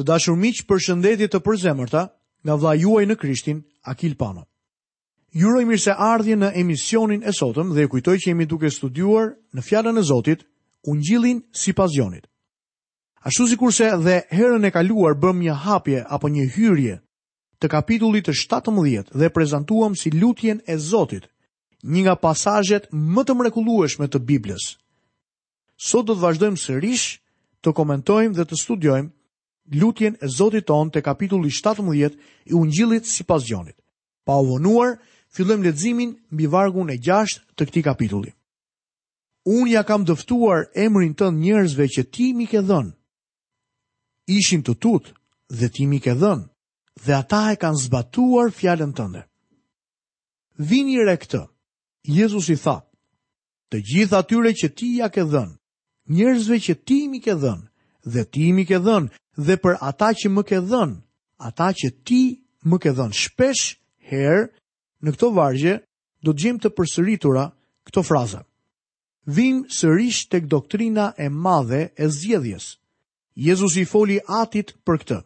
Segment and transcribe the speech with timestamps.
[0.00, 2.06] të dashur miqë për shëndetje të përzemërta
[2.46, 3.58] nga vla juaj në krishtin
[3.92, 4.46] Akil Pano.
[5.36, 9.60] Juroj mirë se ardhje në emisionin e sotëm dhe kujtoj që jemi duke studuar në
[9.66, 10.46] fjalën e Zotit,
[10.88, 12.24] Ungjillin sipas si jonit.
[13.28, 16.96] Ashtu si kurse dhe herën e kaluar bëm një hapje apo një hyrje
[17.60, 21.28] të kapitullit të 17 dhe prezentuam si lutjen e Zotit,
[21.84, 24.78] një nga pasajet më të mrekulueshme të Biblës.
[25.76, 27.18] Sot do të vazhdojmë së rishë,
[27.60, 29.10] të komentojmë dhe të studiojmë
[29.70, 33.76] lutjen e Zotit ton te kapitulli 17 i Ungjillit sipas Gjonit.
[34.24, 34.96] Pa u vonuar,
[35.38, 38.32] ledzimin leximin mbi vargun e 6 të këtij kapitulli.
[39.46, 42.92] Un ja kam dëftuar emrin tën njerëzve që ti mi ke dhënë.
[44.38, 45.04] Ishin të tut
[45.58, 46.46] dhe ti mi ke dhënë
[47.04, 49.22] dhe ata e kanë zbatuar fjalën tënde.
[50.58, 51.42] Vini re këtë.
[52.04, 52.80] Jezus i tha,
[53.70, 55.52] të gjithë atyre që ti ja ke dhënë,
[56.08, 57.66] njerëzve që ti mi ke dhënë,
[58.12, 60.96] dhe ti mi ke dhënë, dhe për ata që më ke dhënë,
[61.40, 62.22] ata që ti
[62.66, 63.14] më ke dhënë.
[63.14, 63.76] Shpesh
[64.10, 64.44] herë
[65.04, 65.76] në këto vargje
[66.24, 67.44] do të gjejmë të përsëritura
[67.86, 68.42] këto fraza.
[69.30, 72.76] Vim sërish tek doktrina e madhe e zgjedhjes.
[73.34, 75.18] Jezusi i foli Atit për këtë.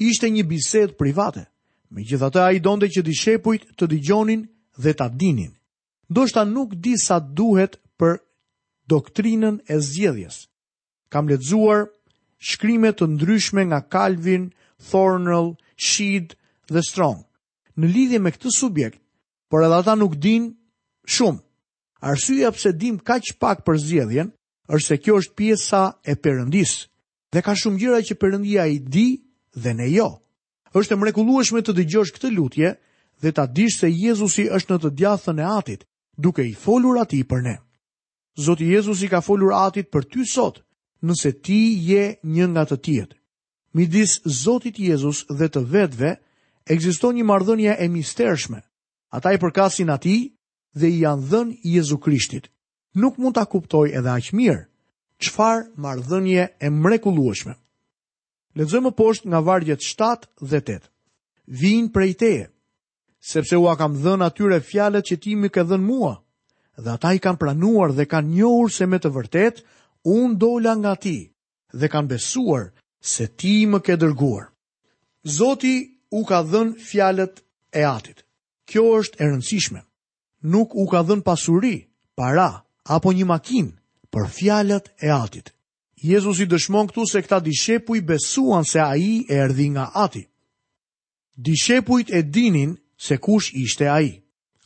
[0.00, 1.46] Ishte një bisedë private.
[1.90, 4.44] Megjithatë ai donte që dishepujt të dëgjonin
[4.78, 5.50] dhe ta dinin.
[6.10, 8.20] Do shta nuk di sa duhet për
[8.90, 10.46] doktrinën e zjedhjes.
[11.08, 11.88] Kam letzuar
[12.40, 14.48] shkrimet të ndryshme nga Calvin,
[14.90, 16.34] Thornell, Sheed
[16.72, 17.22] dhe Strong.
[17.76, 18.98] Në lidhje me këtë subjekt,
[19.52, 20.50] por edhe ata nuk din
[21.08, 21.42] shumë.
[22.00, 24.30] Arsyeja pse dim kaq pak për zgjedhjen
[24.72, 26.72] është se kjo është pjesa e Perëndis
[27.32, 29.08] dhe ka shumë gjëra që Perëndia i di
[29.54, 30.08] dhe ne jo.
[30.72, 32.72] Është mrekullueshme të dëgjosh këtë lutje
[33.20, 35.84] dhe ta dish se Jezusi është në të djathën e Atit,
[36.16, 37.56] duke i folur Atit për ne.
[38.40, 40.62] Zoti Jezusi ka folur Atit për ty sot,
[41.02, 43.16] nëse ti je një nga të tjetë.
[43.76, 46.14] Midis Zotit Jezus dhe të vetëve,
[46.72, 48.60] egziston një mardhënja e mistershme.
[49.14, 50.16] Ata i përkasin ati
[50.74, 52.50] dhe i janë dhën Jezu Krishtit.
[52.98, 54.66] Nuk mund ta kuptoj edhe aq mirë
[55.20, 57.52] çfarë marrëdhënie e mrekullueshme.
[58.58, 60.88] Lexojmë poshtë nga vargjet 7 dhe 8.
[61.60, 62.46] Vinë prej teje,
[63.20, 66.14] sepse ua kam dhënë atyre fjalët që ti më ke dhënë mua,
[66.80, 69.64] dhe ata i kanë pranuar dhe kanë njohur se me të vërtetë
[70.04, 71.30] unë dola nga ti
[71.72, 74.48] dhe kanë besuar se ti më ke dërguar.
[75.24, 75.74] Zoti
[76.10, 78.24] u ka dhën fjalët e atit.
[78.68, 79.80] Kjo është e rëndësishme.
[80.42, 81.76] Nuk u ka dhën pasuri,
[82.16, 83.68] para, apo një makin
[84.12, 85.52] për fjalët e atit.
[86.00, 90.22] Jezus i dëshmon këtu se këta dishepuj besuan se a i e erdi nga ati.
[91.36, 94.12] Dishepujt e dinin se kush ishte a i.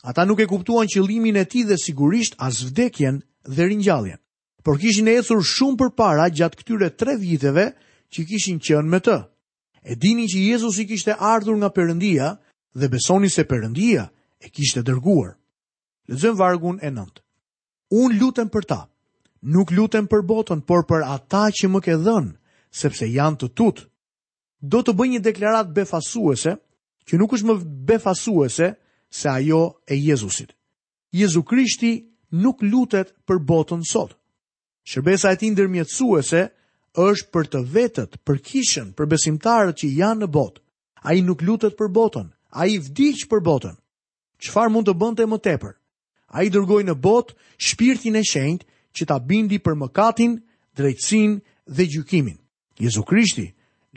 [0.01, 3.17] Ata nuk e kuptuan qëlimin e ti dhe sigurisht as vdekjen
[3.55, 4.19] dhe rinjalljen
[4.65, 7.65] por kishin ecur shumë përpara gjatë këtyre 3 viteve
[8.13, 9.17] që kishin qenë me të.
[9.85, 12.31] E dini që Jezusi kishte ardhur nga Perëndia
[12.79, 14.07] dhe besonin se Perëndia
[14.41, 15.35] e kishte dërguar.
[16.09, 17.21] Lexojm vargun e 9.
[18.01, 18.79] Un lutem për ta.
[19.53, 22.33] Nuk lutem për botën, por për ata që më ke dhënë,
[22.73, 23.83] sepse janë të tut.
[24.71, 26.55] Do të bëj një deklaratë befasuese,
[27.05, 27.55] që nuk është më
[27.91, 28.71] befasuese
[29.13, 30.57] se ajo e Jezusit.
[31.13, 31.93] Jezu Krishti
[32.41, 34.17] nuk lutet për botën sotë.
[34.89, 36.41] Shërbesa e ti ndërmjetësuese
[37.09, 40.61] është për të vetët, për kishën, për besimtarët që janë në botë.
[41.07, 42.27] A i nuk lutët për botën,
[42.61, 42.77] a i
[43.33, 43.75] për botën.
[44.43, 45.73] Qëfar mund të bënte më tepër?
[46.35, 47.33] A i dërgoj në botë
[47.65, 50.37] shpirtin e shenjtë që ta bindi për mëkatin,
[50.77, 51.39] drejtsin
[51.75, 52.37] dhe gjukimin.
[52.77, 53.47] Jezu Krishti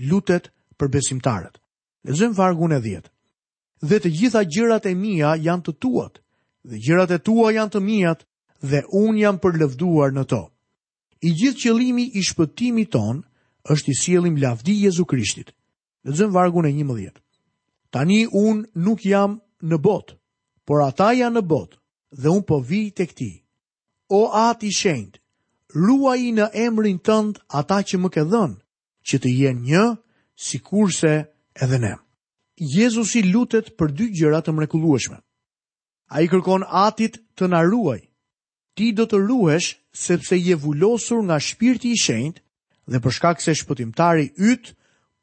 [0.08, 0.48] lutet
[0.78, 1.58] për besimtarët.
[2.08, 3.10] Lezëm vargun e dhjetë.
[3.88, 6.20] Dhe të gjitha gjërat e mia janë të tuat,
[6.64, 8.20] dhe gjërat e tua janë të miat,
[8.70, 10.44] dhe unë jam për lëvduar në to
[11.22, 13.22] i gjithë qëlimi i shpëtimi ton
[13.70, 15.52] është i sielim lafdi Jezu Krishtit.
[16.04, 17.18] Në zëmë vargun e një mëdhjet.
[17.90, 20.14] Tani unë nuk jam në botë,
[20.66, 21.76] por ata janë në botë
[22.22, 23.30] dhe unë përvi po të këti.
[24.14, 25.18] O ati shend,
[25.74, 28.58] lua i në emrin tënd ata që më ke dhënë,
[29.08, 29.84] që të jenë një,
[30.38, 31.12] si kurse
[31.60, 31.94] edhe ne.
[32.58, 35.18] Jezus i lutet për dy gjërat të mrekulueshme.
[36.08, 38.00] A i kërkon atit të naruaj,
[38.76, 39.74] ti do të ruhesh
[40.04, 42.36] sepse je vullosur nga shpirti i shenjt
[42.90, 44.70] dhe për shkak se shpëtimtari yt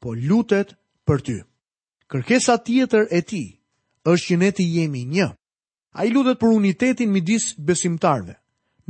[0.00, 0.74] po lutet
[1.08, 1.36] për ty.
[2.12, 3.44] Kërkesa tjetër e ti
[4.12, 5.28] është që ne të jemi një.
[5.98, 8.36] A i lutet për unitetin midis besimtarve.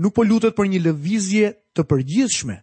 [0.01, 2.57] Nuk po lutet për një lëvizje të përgjithshme,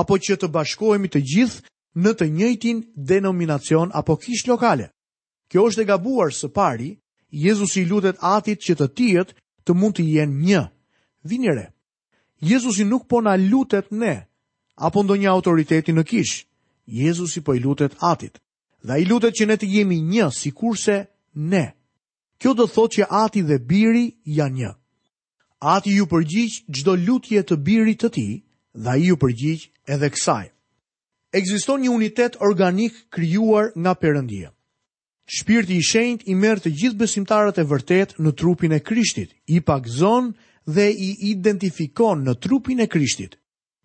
[0.00, 1.68] apo që të bashkohemi të gjithë
[2.02, 2.80] në të njëjtin
[3.12, 4.88] denominacion apo kishë lokale.
[5.48, 6.90] Kjo është e gabuar së pari,
[7.32, 9.32] Jezus i lutet atit që të tjetë
[9.64, 10.62] të mund të jenë një.
[11.28, 11.68] Vini re,
[12.42, 14.26] Jezusi nuk po na lutet ne
[14.76, 16.40] apo ndonjë autoriteti në kishë.
[16.90, 18.40] Jezusi po i lutet Atit,
[18.82, 20.96] dhe ai lutet që ne të jemi një si kurse
[21.34, 21.64] ne.
[22.42, 24.72] Kjo do thot thotë që Ati dhe Biri janë një.
[25.76, 28.34] Ati ju përgjigj çdo lutje të Birit të Tij,
[28.82, 30.48] dhe ai ju përgjigj edhe kësaj.
[31.38, 34.50] Ekziston një unitet organik krijuar nga Perëndia.
[35.30, 39.60] Shpirti i Shenjtë i merr të gjithë besimtarët e vërtet në trupin e Krishtit, i
[39.62, 40.34] pagzon
[40.68, 43.36] dhe i identifikon në trupin e Krishtit.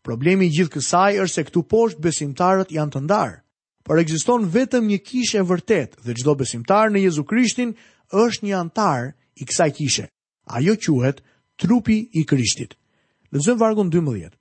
[0.04, 3.40] Problemi i gjithë kësaj është se këtu poshtë besimtarët janë të ndarë,
[3.84, 7.74] por ekziston vetëm një kishë e vërtetë dhe çdo besimtar në Jezu Krishtin
[8.12, 10.08] është një antar i kësaj kishe.
[10.48, 11.22] Ajo quhet
[11.60, 12.76] trupi i Krishtit.
[13.32, 14.32] Lëzojmë vargun 12.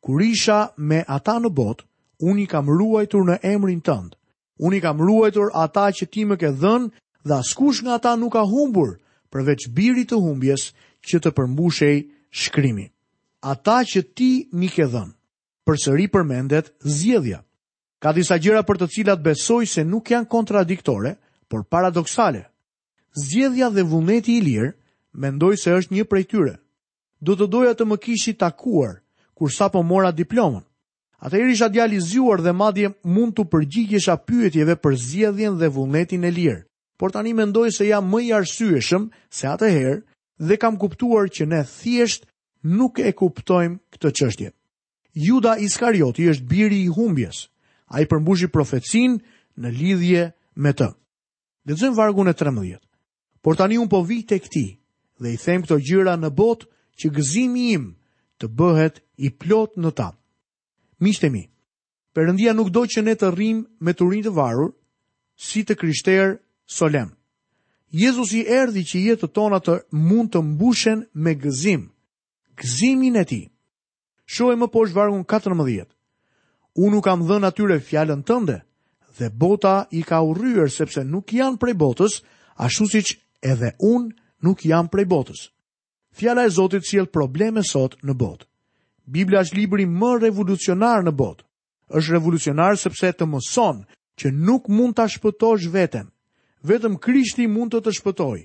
[0.00, 1.82] Kur isha me ata në botë,
[2.22, 4.14] unë i kam ruajtur në emrin tënd.
[4.62, 6.88] Unë i kam ruajtur ata që ti më ke dhënë
[7.26, 8.98] dhe askush nga ata nuk ka humbur,
[9.34, 10.68] përveç birit të humbjes
[11.08, 11.96] që të përmbushej
[12.42, 12.86] shkrimi.
[13.52, 15.14] Ata që ti mi ke dhënë,
[15.66, 16.68] përsëri përmendet
[16.98, 17.40] zjedhja.
[18.02, 21.16] Ka disa gjëra për të cilat besoj se nuk janë kontradiktore,
[21.50, 22.44] por paradoksale.
[23.28, 24.70] Zjedhja dhe vullneti i lirë
[25.20, 26.54] mendoj se është një prej tyre.
[27.22, 28.98] Do të doja të më kishi takuar
[29.36, 30.62] kur po mora diplomën.
[31.22, 36.24] Ata i rishat djali zjuar dhe madje mund të përgjigjesha pyetjeve për zjedhjen dhe vullnetin
[36.24, 36.62] e lirë
[36.96, 40.00] por tani mendoj se jam më i arsyeshëm se atëherë
[40.48, 42.26] dhe kam kuptuar që ne thjesht
[42.62, 44.50] nuk e kuptojmë këtë çështje.
[45.12, 47.48] Juda Iskarioti është biri i humbjes.
[47.92, 49.18] Ai përmbushi profecin
[49.60, 50.22] në lidhje
[50.56, 50.88] me të.
[51.68, 52.78] Lexojmë vargun e 13.
[53.42, 54.68] Por tani un po vi e këti
[55.22, 56.66] dhe i them këto gjëra në botë
[56.98, 57.86] që gëzimi im
[58.40, 60.10] të bëhet i plot në ta.
[61.00, 61.48] Mishtemi, mi,
[62.14, 64.72] Perëndia nuk do që ne të rrim me turin të varur
[65.40, 66.34] si të krishterë
[66.66, 67.14] solem.
[67.92, 71.88] Jezus i erdi që jetë tona të mund të mbushen me gëzim,
[72.56, 73.42] gëzimin e ti.
[74.24, 75.88] Shohem më poshtë vargun 14.
[76.78, 78.62] Unë u kam dhënë atyre fjalën tënde
[79.18, 82.22] dhe bota i ka urryer sepse nuk janë prej botës,
[82.56, 83.10] ashtu siç
[83.44, 85.50] edhe unë nuk jam prej botës.
[86.16, 88.46] Fjala e Zotit sjell probleme sot në botë.
[89.04, 91.44] Bibla është libri më revolucionar në botë.
[91.92, 93.84] Është revolucionar sepse të mëson
[94.16, 96.11] që nuk mund ta shpëtosh veten
[96.66, 98.40] vetëm Krishti mund të të shpëtoj.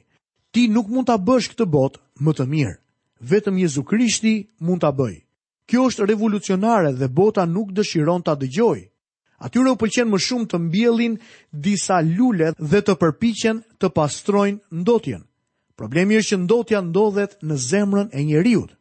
[0.53, 2.75] Ti nuk mund të bësh këtë botë më të mirë.
[3.31, 5.15] Vetëm Jezu Krishti mund të bëj.
[5.67, 8.79] Kjo është revolucionare dhe bota nuk dëshiron të adëgjoj.
[9.45, 11.17] Atyre u pëlqen më shumë të mbjellin
[11.51, 15.23] disa lullet dhe të përpichen të pastrojnë ndotjen.
[15.77, 18.71] Problemi është që ndotja ndodhet në zemrën e njeriut.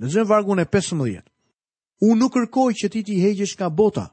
[0.00, 1.20] Në zemë vargun e 15.
[2.00, 4.06] Unë nuk kërkoj që ti ti hegjesh ka bota,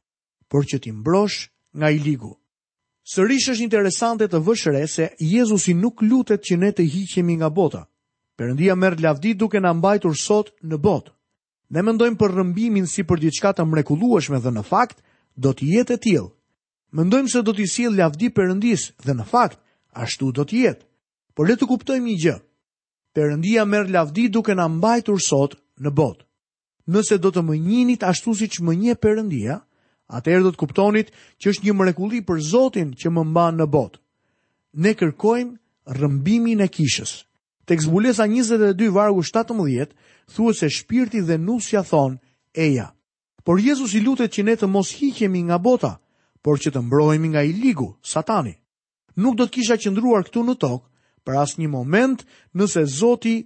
[0.51, 1.47] por që ti mbrosh
[1.77, 2.33] nga i ligu.
[3.07, 7.47] Sërish është interesante të vësh re se Jezusi nuk lutet që ne të hiqemi nga
[7.55, 7.85] bota.
[8.37, 11.13] Perëndia merr lavdi duke na mbajtur sot në botë.
[11.71, 14.99] Ne mendojmë për rrëmbimin si për diçka të mrekullueshme dhe në fakt
[15.39, 16.27] do të jetë e tillë.
[16.99, 19.59] Mendojmë se do të sjell lavdi Perëndis dhe në fakt
[20.03, 20.83] ashtu do të jetë.
[21.33, 22.35] Por le të kuptojmë një gjë.
[23.15, 26.25] Perëndia merr lavdi duke na mbajtur sot në botë.
[26.91, 29.61] Nëse do të më njihnit ashtu siç më njeh Perëndia,
[30.15, 31.09] Atëherë do të kuptonit
[31.41, 33.99] që është një mrekulli për Zotin që më mban në botë.
[34.83, 37.17] Ne kërkojmë rrëmbimin e kishës.
[37.67, 39.91] Tek zbulesa 22 vargu 17
[40.33, 42.17] thuhet se shpirti dhe nusja thon
[42.55, 42.85] eja.
[43.43, 45.91] Por Jezusi i lutet që ne të mos hiqemi nga bota,
[46.43, 48.55] por që të mbrohemi nga i ligu, Satani.
[49.19, 52.23] Nuk do të kisha qëndruar këtu në tokë për asnjë moment
[52.55, 53.37] nëse Zoti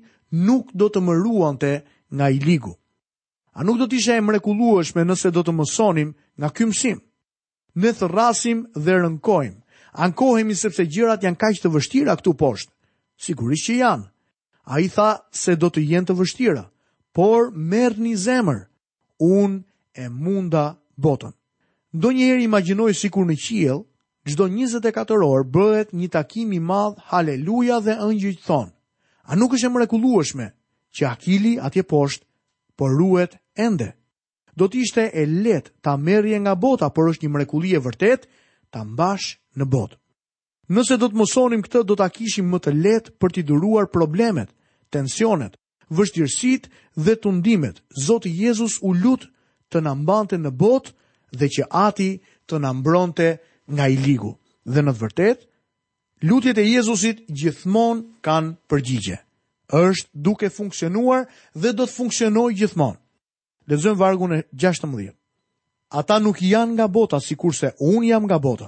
[0.46, 1.72] nuk do të më ruante
[2.14, 2.74] nga i ligu.
[3.58, 7.00] A nuk do të isha e mrekullueshme nëse do të mësonim nga ky mësim.
[7.76, 9.58] Ne thrasim dhe rënkojmë.
[10.04, 12.72] Ankohemi sepse gjërat janë kaq të vështira këtu poshtë.
[13.24, 14.08] Sigurisht që janë.
[14.72, 16.64] A i tha se do të jenë të vështira,
[17.16, 18.60] por merë një zemër,
[19.20, 19.64] unë
[19.98, 21.34] e munda botën.
[21.96, 23.82] Ndo njëherë imaginoj si kur në qiel,
[24.30, 28.72] gjdo 24 orë bëhet një takimi madh haleluja dhe ëngjit thonë.
[29.28, 30.48] A nuk është e mrekulueshme
[30.96, 32.26] që Akili atje poshtë,
[32.78, 33.92] por ruhet ende
[34.56, 38.28] do të ishte e lehtë ta merrje nga bota, por është një mrekulli e vërtet
[38.72, 39.98] ta mbash në botë.
[40.72, 44.52] Nëse do të mësonim këtë, do ta kishim më të lehtë për t'i duruar problemet,
[44.90, 45.58] tensionet,
[45.92, 47.82] vështirësitë dhe tundimet.
[48.06, 49.26] Zoti Jezus u lut
[49.72, 50.94] të na mbante në botë
[51.36, 52.12] dhe që Ati
[52.48, 53.38] të na mbronte
[53.72, 54.38] nga i ligu.
[54.66, 55.40] Dhe në të vërtet,
[56.30, 59.18] lutjet e Jezusit gjithmonë kanë përgjigje.
[59.76, 63.01] Është duke funksionuar dhe do të funksionojë gjithmonë
[63.72, 65.14] lezëm vargun e 16.
[66.00, 68.68] Ata nuk janë nga bota, si kurse unë jam nga bota.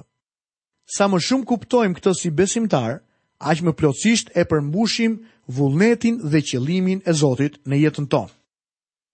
[0.95, 3.01] Sa më shumë kuptojmë këtë si besimtar,
[3.39, 5.17] aq më plotësisht e përmbushim
[5.55, 8.31] vullnetin dhe qëllimin e Zotit në jetën tonë.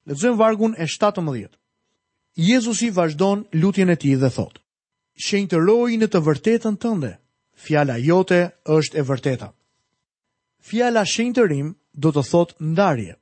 [0.09, 1.57] Lexojmë vargun e 17.
[2.49, 4.55] Jezusi vazhdon lutjen e tij dhe thot:
[5.25, 7.11] "Shenjtë roi në të vërtetën tënde.
[7.63, 8.39] Fjala jote
[8.75, 9.49] është e vërteta."
[10.67, 11.67] Fjala shenjtërim
[12.01, 13.18] do të thotë ndarje.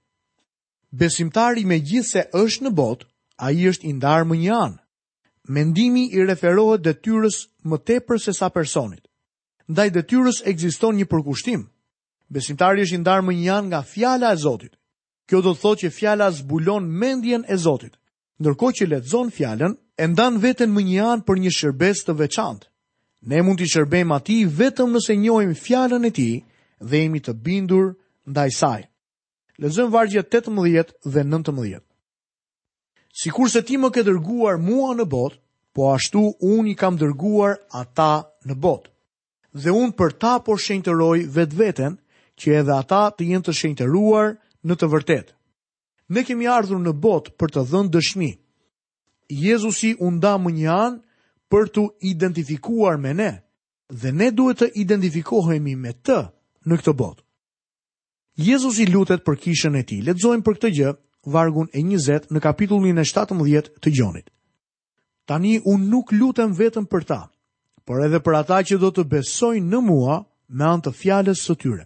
[0.93, 3.05] Besimtari me gjithë se është në botë,
[3.43, 4.77] a i është indarë më një anë.
[5.57, 9.03] Mendimi i referohet detyrës më tepër se sa personit.
[9.67, 11.67] Ndaj detyrës egziston një përkushtim.
[12.31, 14.73] Besimtari është indarë më një anë nga fjala e Zotit.
[15.27, 17.99] Kjo do të thotë që fjala zbulon mendjen e Zotit.
[18.39, 22.67] Ndërko që letëzon fjallën, e ndanë vetën më një anë për një shërbes të veçantë.
[23.27, 26.29] Ne mund të shërbem ati vetëm nëse njojmë fjallën e ti
[26.89, 27.95] dhe jemi të bindur
[28.31, 28.87] ndaj sajë.
[29.57, 31.81] Lezëm vargje 18 dhe 19.
[33.19, 35.33] Si se ti më ke dërguar mua në bot,
[35.73, 38.11] po ashtu unë i kam dërguar ata
[38.45, 38.83] në bot.
[39.61, 41.97] Dhe unë për ta po shenjtëroj vetë vetën,
[42.39, 44.29] që edhe ata të jenë të shenjtëruar
[44.67, 45.33] në të vërtet.
[46.13, 48.29] Ne kemi ardhur në bot për të dhënë dëshmi.
[49.45, 51.01] Jezusi da më një anë
[51.51, 53.31] për të identifikuar me ne,
[54.01, 56.19] dhe ne duhet të identifikohemi me të
[56.69, 57.25] në këtë botë.
[58.37, 60.03] Jezusi lutet për kishën e tij.
[60.05, 60.89] Lexojmë për këtë gjë
[61.33, 64.27] vargun e 20 në kapitullin e 17 të Gjonit.
[65.27, 67.21] Tani unë nuk lutem vetëm për ta,
[67.83, 70.19] por edhe për ata që do të besojnë në mua
[70.53, 71.83] me anë të fjalës së tyre.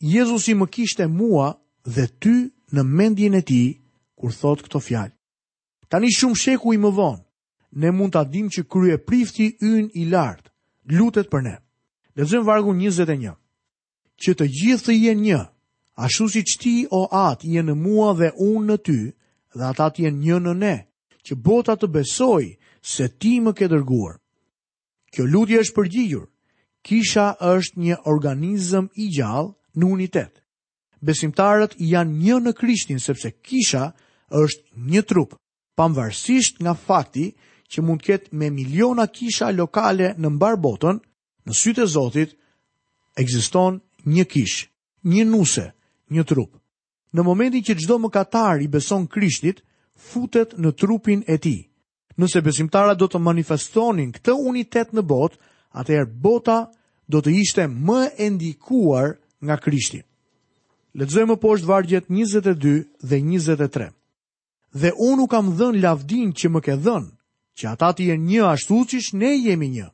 [0.00, 1.50] Jezusi më kishte mua
[1.84, 2.36] dhe ty
[2.72, 3.68] në mendjen e tij
[4.18, 5.12] kur thot këto fjalë.
[5.92, 7.20] Tani shumë sheku i më vonë,
[7.84, 10.48] ne mund ta adim që krye prifti yn i lartë,
[10.96, 11.54] lutet për ne.
[12.16, 13.36] Lezëm vargun 21
[14.24, 15.38] që të gjithë të jenë një,
[16.06, 18.98] ashtu si që ti o atë jenë në mua dhe unë në ty,
[19.56, 20.74] dhe ata të jenë një në ne,
[21.24, 22.42] që bota të besoj
[22.94, 24.18] se ti më ke dërguar.
[25.12, 26.26] Kjo lutje është përgjigjur,
[26.86, 30.32] kisha është një organizëm i gjallë në unitet.
[31.00, 33.92] Besimtarët janë një në krishtin sepse kisha
[34.36, 35.32] është një trup,
[35.80, 37.30] pamvarsisht nga fakti
[37.72, 41.00] që mund ketë me miliona kisha lokale në mbar botën,
[41.48, 42.36] në sytë e Zotit,
[43.18, 44.68] egziston një kish,
[45.04, 45.68] një nuse,
[46.10, 46.56] një trup.
[47.12, 49.62] Në momentin që gjdo më katar i beson krishtit,
[50.12, 51.56] futet në trupin e ti.
[52.20, 55.34] Nëse besimtara do të manifestonin këtë unitet në bot,
[55.72, 56.62] atëherë bota
[57.10, 60.02] do të ishte më endikuar nga krishti.
[60.98, 63.90] Letëzojmë poshtë vargjet 22 dhe 23.
[64.74, 67.06] Dhe unë u kam dhën lavdin që më ke dhën,
[67.58, 69.88] që ata ti e një ashtu qish ne jemi një.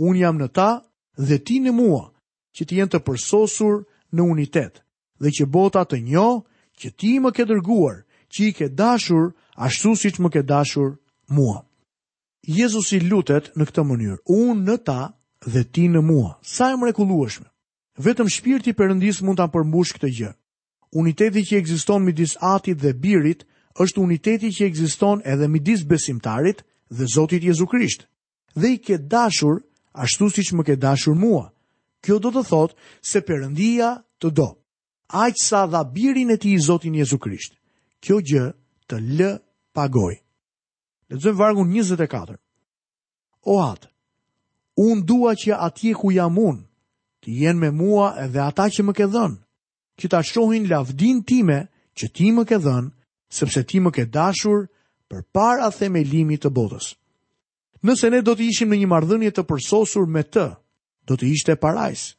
[0.00, 0.70] Unë jam në ta
[1.18, 2.09] dhe ti në mua,
[2.56, 3.80] që të jenë të përsosur
[4.14, 4.80] në unitet
[5.22, 6.38] dhe që bota të njohë
[6.80, 7.96] që ti më ke dërguar,
[8.32, 9.32] që i ke dashur
[9.66, 10.96] ashtu siç më ke dashur
[11.34, 11.58] mua.
[12.58, 15.00] Jezusi lutet në këtë mënyrë: Unë në ta
[15.52, 16.30] dhe ti në mua.
[16.54, 17.46] Sa e mrekullueshme.
[18.00, 20.30] Vetëm Shpirti i mund ta përmbush këtë gjë.
[20.96, 23.44] Uniteti që ekziston midis Atit dhe Birit
[23.78, 28.06] është uniteti që ekziston edhe midis besimtarit dhe Zotit Jezu Krisht.
[28.56, 29.60] Dhe i ke dashur
[29.92, 31.52] ashtu siç më ke dashur mua.
[32.04, 32.76] Kjo do të thotë
[33.10, 33.90] se Perëndia
[34.20, 34.46] të do.
[35.24, 37.56] Aq sa dha birin e tij Zotin Jezu Krisht.
[38.00, 38.44] Kjo gjë
[38.88, 39.36] të l
[39.74, 40.14] pagoj.
[41.10, 42.36] Lexojmë vargu 24.
[43.50, 43.88] O atë,
[44.80, 46.60] un dua që atje ku jam un
[47.24, 49.36] të jenë me mua edhe ata që më ke dhënë,
[50.00, 51.58] që ta shohin lavdin time
[51.96, 52.92] që ti më ke dhënë,
[53.36, 54.68] sepse ti më ke dashur
[55.10, 56.94] përpara themelimit të botës.
[57.84, 60.46] Nëse ne do të ishim në një marrëdhënie të përsosur me të,
[61.10, 62.14] do të ishte parajs.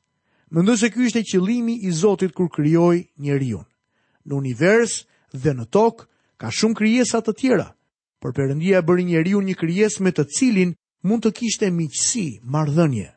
[0.51, 3.61] Mendoj se ky ishte qëllimi i Zotit kur krijoi njeriu.
[4.27, 6.03] Në univers dhe në tok
[6.41, 7.67] ka shumë krijesa të tjera,
[8.19, 10.73] por Perëndia e bëri njeriu një krijesë me të cilin
[11.07, 13.07] mund të kishte miqësi, marrëdhënie.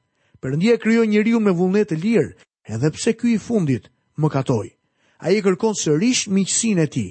[0.40, 2.31] Perëndia krijoi njeriu me vullnet e lirë,
[2.71, 4.71] edhe pse ky i fundit mëkatoi.
[5.26, 7.11] Ai kërkon sërish miqësinë e tij.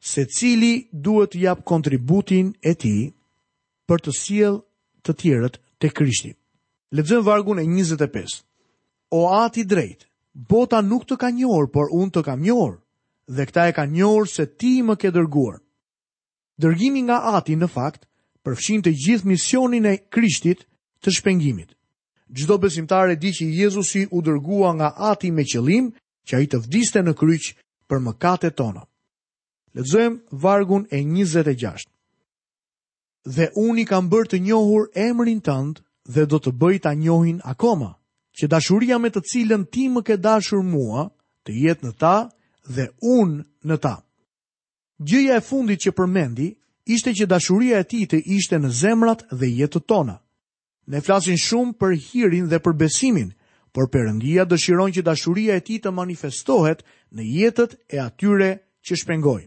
[0.00, 3.10] Se cili duhet të jap kontributin e tij
[3.86, 4.58] për të sjellë
[5.04, 6.32] të tjerët te Krishti.
[6.92, 8.32] Ledzëm vargun e njëzët e pes.
[9.18, 10.00] O ati drejt,
[10.52, 12.74] bota nuk të ka njërë, por unë të ka njohur
[13.36, 15.56] dhe këta e ka njërë se ti më ke dërguar.
[16.60, 18.04] Dërgimi nga ati në fakt,
[18.44, 20.66] përfshin të gjithë misionin e krishtit
[21.02, 21.70] të shpengimit.
[22.36, 25.86] Gjdo besimtare di që Jezusi u dërgua nga ati me qëlim,
[26.28, 27.50] që a i të vdiste në kryqë
[27.88, 28.84] për më kate tonë.
[29.76, 30.12] Letëzëm
[30.44, 31.56] vargun e njëzët e
[33.34, 37.40] Dhe unë i kam bërë të njohur emrin tëndë dhe do të bëj ta njohin
[37.44, 37.94] akoma,
[38.32, 41.06] që dashuria me të cilën ti më ke dashur mua,
[41.44, 42.14] të jetë në ta
[42.66, 43.94] dhe unë në ta.
[45.02, 46.48] Gjëja e fundit që përmendi,
[46.86, 50.16] ishte që dashuria e ti të ishte në zemrat dhe jetën tona.
[50.86, 53.30] Ne flasin shumë për hirin dhe për besimin,
[53.72, 56.82] por përëndia dëshiron që dashuria e ti të manifestohet
[57.14, 58.50] në jetët e atyre
[58.86, 59.42] që shpengoj.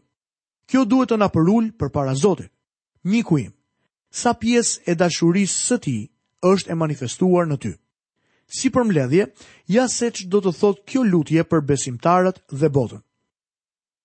[0.70, 2.50] Kjo duhet të na përull për para zotit.
[3.04, 3.52] Miku im,
[4.12, 5.98] sa pjesë e dashurisë së ti
[6.46, 7.72] është e manifestuar në ty.
[8.46, 9.25] Si për mledhje,
[9.74, 13.02] ja se që do të thot kjo lutje për besimtarët dhe botën.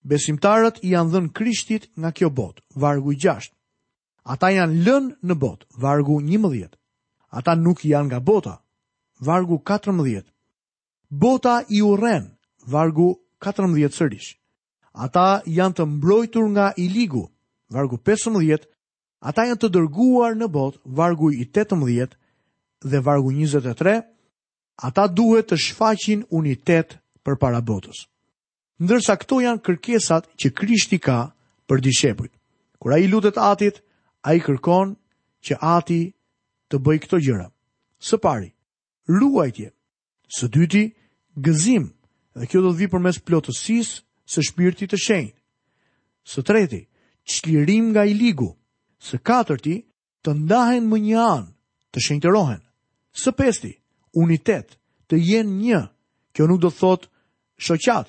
[0.09, 3.53] Besimtarët janë dhënë krishtit nga kjo botë, vargu i gjasht.
[4.33, 6.77] Ata janë lën në botë, vargu një mëdhjet.
[7.37, 8.55] Ata nuk janë nga bota,
[9.27, 10.25] vargu 14.
[11.11, 12.31] Bota i uren,
[12.73, 13.11] vargu
[13.45, 14.31] 14 sërish.
[15.05, 17.27] Ata janë të mbrojtur nga i ligu,
[17.75, 18.65] vargu 15.
[19.29, 22.09] Ata janë të dërguar në bot, vargu i 18
[22.81, 24.05] dhe vargu 23,
[24.77, 28.07] ata duhet të shfaqin unitet për para botës.
[28.81, 31.19] Ndërsa këto janë kërkesat që krishti ka
[31.69, 32.33] për dishepujt.
[32.81, 33.83] Kura i lutet atit,
[34.25, 34.97] a i kërkon
[35.45, 36.03] që ati
[36.73, 37.49] të bëj këto gjëra.
[38.01, 38.49] Së pari,
[39.09, 39.69] luajtje.
[40.31, 40.85] Së dyti,
[41.37, 41.91] gëzim.
[42.39, 43.95] Dhe kjo do të vijë përmes plotësisë
[44.33, 45.37] së shpirtit të shenjtë.
[46.31, 46.81] Së treti,
[47.29, 48.49] çlirim nga i ligu.
[48.97, 49.77] Së katërti,
[50.25, 51.49] të ndahen më një anë,
[51.93, 52.63] të shenjtërohen.
[53.19, 53.73] Së pesti,
[54.15, 54.77] unitet,
[55.11, 55.81] të jenë një,
[56.35, 57.09] kjo nuk do thot
[57.59, 58.07] shoqat.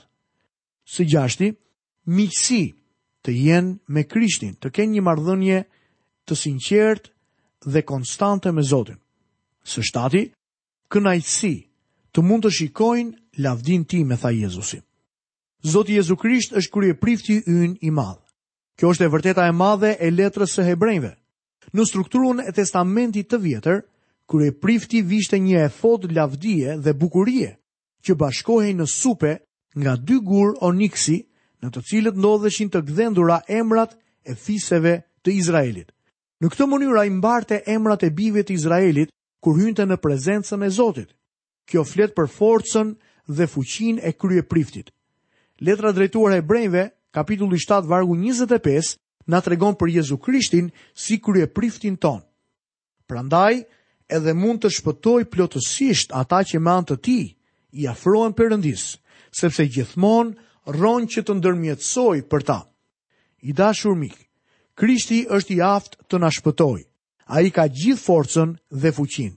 [0.86, 1.52] Së gjashti,
[2.06, 2.62] miqësi,
[3.26, 5.60] të jenë me krishtin, të kenë një mardhënje
[6.28, 7.12] të sinqert
[7.66, 8.98] dhe konstante me Zotin.
[9.64, 10.24] Së shtati,
[10.92, 11.54] kënajtësi,
[12.14, 14.82] të mund të shikojnë lavdin ti me tha Jezusi.
[15.70, 18.18] Zoti Jezu Krisht është kërje prifti yn i madhë.
[18.78, 21.12] Kjo është e vërteta e madhe e letrës së hebrejve.
[21.78, 23.84] Në strukturën e testamentit të vjetër,
[24.32, 27.50] kërë e prifti vishte një e fod lavdije dhe bukurie,
[28.04, 29.34] që bashkohej në supe
[29.80, 31.18] nga dy gur o niksi,
[31.62, 33.92] në të cilët ndodheshin të gdhendura emrat
[34.26, 35.92] e fiseve të Izraelit.
[36.42, 39.12] Në këtë mënyra imbarte emrat e bive të Izraelit,
[39.44, 41.12] kur hynte në prezencën e Zotit.
[41.70, 42.96] Kjo flet për forcën
[43.30, 44.90] dhe fuqin e krye priftit.
[45.62, 48.96] Letra drejtuar e brejnve, kapitulli 7, vargu 25,
[49.30, 52.22] na tregon për Jezu Krishtin si krye priftin ton.
[53.06, 53.62] Prandaj,
[54.12, 57.18] edhe mund të shpëtoj plotësisht ata që me anë të ti
[57.82, 58.82] i afrohen përëndis,
[59.42, 62.58] sepse gjithmonë ronë që të ndërmjetësoj për ta.
[63.48, 64.18] I dashur mik,
[64.80, 66.82] Krishti është i aftë të nashpëtoj,
[67.34, 69.32] a i ka gjithë forcën dhe fuqin.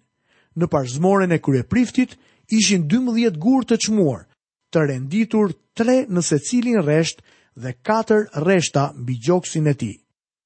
[0.58, 2.18] Në parzmoren e kryepriftit, priftit,
[2.58, 4.24] ishin 12 gur të qmuar,
[4.72, 7.22] të renditur 3 nëse cilin resht
[7.62, 9.92] dhe 4 reshta mbi gjoksin e ti.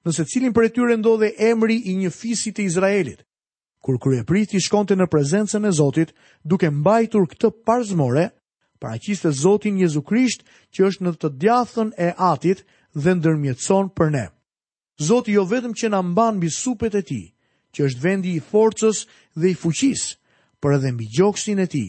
[0.04, 3.24] Nëse cilin për e tyre ndodhe emri i një fisit e Izraelit,
[3.88, 6.10] kur kryepriti shkonte në prezencën e Zotit,
[6.44, 8.26] duke mbajtur këtë parzmore,
[8.84, 10.44] paraqiste Zotin Jezu Krisht,
[10.76, 14.26] që është në të djathtën e Atit dhe ndërmjetson për ne.
[15.00, 17.26] Zoti jo vetëm që na mban mbi supet e tij,
[17.72, 19.04] që është vendi i forcës
[19.40, 20.10] dhe i fuqisë,
[20.60, 21.88] por edhe mbi gjoksin e tij,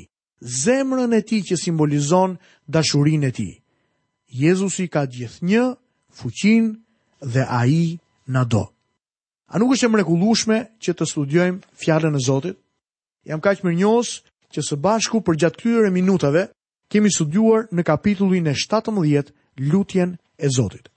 [0.62, 2.38] zemrën e tij që simbolizon
[2.70, 3.54] dashurinë e tij.
[4.40, 5.66] Jezusi ka gjithnjë
[6.16, 7.80] fuqinë dhe ai
[8.30, 8.70] na do
[9.50, 12.58] A nuk është e mrekullueshme që të studiojmë fjalën e Zotit?
[13.26, 14.10] Jam kaq mirënjohës
[14.54, 16.44] që së bashku për gjatë këtyre minutave
[16.94, 19.34] kemi studiuar në kapitullin e 17
[19.72, 20.92] lutjen e Zotit.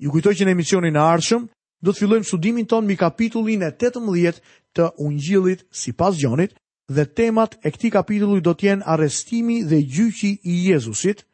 [0.00, 1.44] Ju kujtoj që në emisionin e ardhshëm
[1.84, 4.40] do të fillojmë studimin ton mbi kapitullin e 18
[4.74, 6.56] të Ungjillit sipas Gjonit
[6.88, 11.26] dhe temat e këtij kapitulli do të jenë arrestimi dhe gjyqi i Jezusit,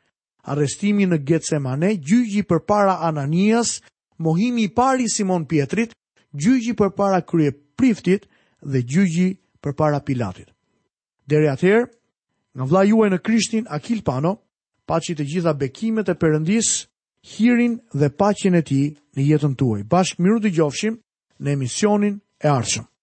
[0.51, 3.77] arrestimi në Getsemane, gjyqi përpara Ananias,
[4.19, 5.95] mohimi i parë i Simon Pietrit,
[6.35, 8.27] gjyqi për para krye priftit
[8.63, 9.29] dhe gjyqi
[9.63, 10.51] për para pilatit.
[11.31, 11.87] Dere atëherë,
[12.55, 14.35] nga vla juaj në krishtin Akil Pano,
[14.87, 16.73] paci të gjitha bekimet e përëndis,
[17.25, 18.83] hirin dhe pacin e ti
[19.17, 19.85] në jetën tuaj.
[19.89, 20.99] Bashkë miru të gjofshim
[21.41, 22.94] në emisionin e arshëm.